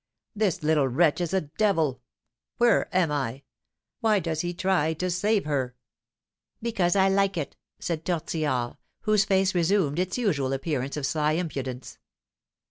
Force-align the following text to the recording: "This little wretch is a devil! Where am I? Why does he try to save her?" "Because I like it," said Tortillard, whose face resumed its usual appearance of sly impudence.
"This 0.35 0.63
little 0.63 0.87
wretch 0.87 1.21
is 1.21 1.31
a 1.31 1.41
devil! 1.41 2.01
Where 2.57 2.87
am 2.91 3.11
I? 3.11 3.43
Why 3.99 4.17
does 4.17 4.41
he 4.41 4.51
try 4.51 4.93
to 4.95 5.11
save 5.11 5.45
her?" 5.45 5.75
"Because 6.59 6.95
I 6.95 7.07
like 7.07 7.37
it," 7.37 7.55
said 7.77 8.03
Tortillard, 8.03 8.77
whose 9.01 9.25
face 9.25 9.53
resumed 9.53 9.99
its 9.99 10.17
usual 10.17 10.53
appearance 10.53 10.97
of 10.97 11.05
sly 11.05 11.33
impudence. 11.33 11.99